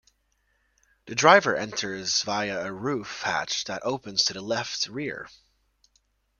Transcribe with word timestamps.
The 1.05 1.13
driver 1.13 1.55
enters 1.55 2.23
via 2.23 2.65
a 2.65 2.73
roof 2.73 3.21
hatch 3.21 3.65
that 3.65 3.85
opens 3.85 4.23
to 4.25 4.33
the 4.33 4.41
left 4.41 4.87
rear. 4.87 5.29